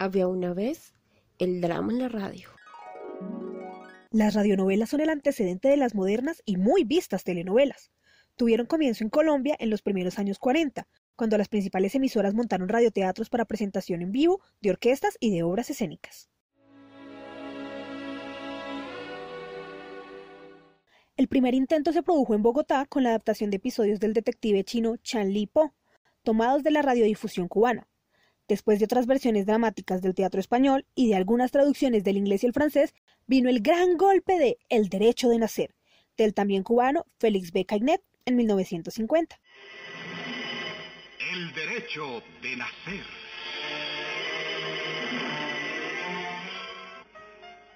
Había 0.00 0.28
una 0.28 0.54
vez 0.54 0.94
el 1.40 1.60
drama 1.60 1.92
en 1.92 1.98
la 1.98 2.08
radio. 2.08 2.48
Las 4.12 4.34
radionovelas 4.34 4.90
son 4.90 5.00
el 5.00 5.10
antecedente 5.10 5.66
de 5.66 5.76
las 5.76 5.96
modernas 5.96 6.40
y 6.44 6.56
muy 6.56 6.84
vistas 6.84 7.24
telenovelas. 7.24 7.90
Tuvieron 8.36 8.66
comienzo 8.66 9.02
en 9.02 9.10
Colombia 9.10 9.56
en 9.58 9.70
los 9.70 9.82
primeros 9.82 10.20
años 10.20 10.38
40, 10.38 10.86
cuando 11.16 11.36
las 11.36 11.48
principales 11.48 11.96
emisoras 11.96 12.32
montaron 12.32 12.68
radioteatros 12.68 13.28
para 13.28 13.44
presentación 13.44 14.00
en 14.00 14.12
vivo 14.12 14.40
de 14.60 14.70
orquestas 14.70 15.16
y 15.18 15.34
de 15.34 15.42
obras 15.42 15.68
escénicas. 15.68 16.30
El 21.16 21.26
primer 21.26 21.54
intento 21.54 21.92
se 21.92 22.04
produjo 22.04 22.36
en 22.36 22.42
Bogotá 22.42 22.86
con 22.86 23.02
la 23.02 23.08
adaptación 23.08 23.50
de 23.50 23.56
episodios 23.56 23.98
del 23.98 24.12
detective 24.12 24.62
chino 24.62 24.96
Chan 24.98 25.32
Li 25.32 25.48
Po, 25.48 25.74
tomados 26.22 26.62
de 26.62 26.70
la 26.70 26.82
radiodifusión 26.82 27.48
cubana. 27.48 27.88
Después 28.48 28.78
de 28.78 28.86
otras 28.86 29.06
versiones 29.06 29.44
dramáticas 29.44 30.00
del 30.00 30.14
teatro 30.14 30.40
español 30.40 30.86
y 30.94 31.08
de 31.08 31.16
algunas 31.16 31.50
traducciones 31.50 32.02
del 32.02 32.16
inglés 32.16 32.42
y 32.42 32.46
el 32.46 32.54
francés, 32.54 32.94
vino 33.26 33.50
el 33.50 33.60
gran 33.60 33.98
golpe 33.98 34.38
de 34.38 34.56
El 34.70 34.88
derecho 34.88 35.28
de 35.28 35.38
nacer, 35.38 35.74
del 36.16 36.32
también 36.32 36.62
cubano 36.62 37.04
Félix 37.18 37.52
B. 37.52 37.66
Cagnet 37.66 38.02
en 38.24 38.36
1950. 38.36 39.38
El 41.30 41.52
derecho 41.52 42.22
de 42.40 42.56
nacer. 42.56 43.04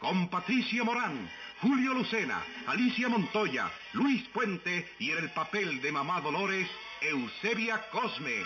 Con 0.00 0.28
Patricia 0.28 0.84
Morán, 0.84 1.30
Julio 1.62 1.94
Lucena, 1.94 2.44
Alicia 2.66 3.08
Montoya, 3.08 3.72
Luis 3.94 4.22
Puente 4.28 4.86
y 4.98 5.10
en 5.12 5.18
el 5.18 5.30
papel 5.30 5.80
de 5.80 5.92
Mamá 5.92 6.20
Dolores, 6.20 6.68
Eusebia 7.00 7.82
Cosme. 7.90 8.44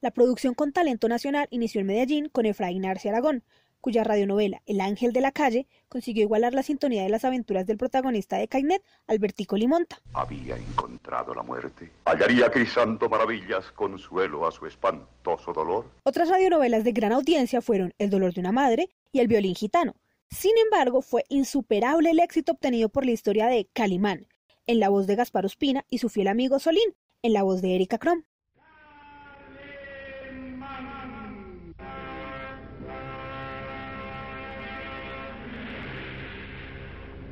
La 0.00 0.10
producción 0.12 0.54
con 0.54 0.72
talento 0.72 1.08
nacional 1.08 1.48
inició 1.50 1.80
en 1.80 1.88
Medellín 1.88 2.28
con 2.28 2.46
Efraín 2.46 2.86
Arce 2.86 3.08
Aragón, 3.08 3.42
cuya 3.80 4.04
radionovela 4.04 4.62
El 4.66 4.80
Ángel 4.80 5.12
de 5.12 5.20
la 5.20 5.32
Calle 5.32 5.66
consiguió 5.88 6.22
igualar 6.22 6.54
la 6.54 6.62
sintonía 6.62 7.02
de 7.02 7.08
las 7.08 7.24
aventuras 7.24 7.66
del 7.66 7.76
protagonista 7.76 8.36
de 8.36 8.48
Cainet, 8.48 8.82
Albertico 9.06 9.56
Limonta. 9.56 10.00
Había 10.12 10.56
encontrado 10.56 11.34
la 11.34 11.42
muerte. 11.42 11.90
Hallaría 12.04 12.50
Crisanto 12.50 13.08
maravillas, 13.08 13.70
consuelo 13.72 14.46
a 14.46 14.52
su 14.52 14.66
espantoso 14.66 15.52
dolor. 15.52 15.86
Otras 16.04 16.28
radionovelas 16.28 16.84
de 16.84 16.92
gran 16.92 17.12
audiencia 17.12 17.60
fueron 17.60 17.94
El 17.98 18.10
dolor 18.10 18.34
de 18.34 18.40
una 18.40 18.52
madre 18.52 18.90
y 19.12 19.20
El 19.20 19.28
violín 19.28 19.54
gitano. 19.54 19.94
Sin 20.30 20.58
embargo, 20.58 21.02
fue 21.02 21.24
insuperable 21.28 22.10
el 22.10 22.18
éxito 22.18 22.52
obtenido 22.52 22.88
por 22.88 23.06
la 23.06 23.12
historia 23.12 23.46
de 23.46 23.68
Calimán, 23.72 24.26
en 24.66 24.80
la 24.80 24.88
voz 24.88 25.06
de 25.06 25.16
Gaspar 25.16 25.46
Ospina 25.46 25.84
y 25.88 25.98
su 25.98 26.08
fiel 26.08 26.28
amigo 26.28 26.58
Solín, 26.58 26.94
en 27.22 27.32
la 27.32 27.42
voz 27.42 27.62
de 27.62 27.74
Erika 27.74 27.98
Krom. 27.98 28.22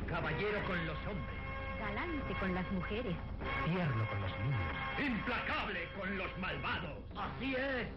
Caballero 0.07 0.65
con 0.67 0.85
los 0.85 0.97
hombres, 1.07 1.35
Galante 1.79 2.39
con 2.39 2.55
las 2.55 2.71
mujeres. 2.71 3.15
tierno 3.65 4.09
con 4.09 4.21
los 4.21 4.31
niños. 4.39 5.05
Implacable 5.05 5.79
con 5.99 6.17
los 6.17 6.37
malvados. 6.39 6.97
Así 7.15 7.55
es. 7.55 7.87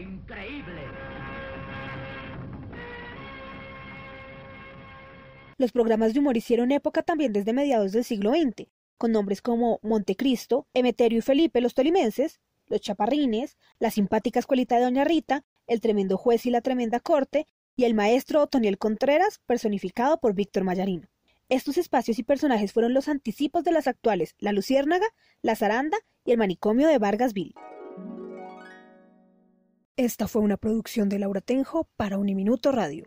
Increíble. 0.00 0.82
Los 5.58 5.72
programas 5.72 6.12
de 6.12 6.20
humor 6.20 6.36
hicieron 6.36 6.72
época 6.72 7.02
también 7.02 7.32
desde 7.32 7.52
mediados 7.52 7.92
del 7.92 8.04
siglo 8.04 8.32
XX, 8.32 8.68
con 8.98 9.12
nombres 9.12 9.42
como 9.42 9.78
Montecristo, 9.82 10.66
Emeterio 10.74 11.18
y 11.18 11.22
Felipe 11.22 11.60
los 11.60 11.74
tolimenses, 11.74 12.40
Los 12.66 12.80
Chaparrines, 12.80 13.56
La 13.78 13.90
simpática 13.90 14.40
escuelita 14.40 14.76
de 14.76 14.84
Doña 14.84 15.04
Rita, 15.04 15.44
El 15.66 15.80
tremendo 15.80 16.16
juez 16.16 16.46
y 16.46 16.50
la 16.50 16.62
tremenda 16.62 17.00
corte, 17.00 17.46
y 17.76 17.84
el 17.84 17.94
maestro 17.94 18.42
Otoniel 18.42 18.78
Contreras, 18.78 19.40
personificado 19.46 20.18
por 20.18 20.34
Víctor 20.34 20.64
Mayarino. 20.64 21.08
Estos 21.48 21.78
espacios 21.78 22.18
y 22.18 22.22
personajes 22.22 22.72
fueron 22.72 22.94
los 22.94 23.08
anticipos 23.08 23.64
de 23.64 23.72
las 23.72 23.86
actuales 23.86 24.34
La 24.38 24.52
Luciérnaga, 24.52 25.06
La 25.42 25.56
Zaranda 25.56 25.98
y 26.24 26.32
el 26.32 26.38
manicomio 26.38 26.88
de 26.88 26.98
Vargasville. 26.98 27.54
Esta 29.98 30.26
fue 30.26 30.40
una 30.40 30.56
producción 30.56 31.10
de 31.10 31.18
Laura 31.18 31.42
Tenjo 31.42 31.86
para 31.96 32.16
Uniminuto 32.16 32.72
Radio. 32.72 33.00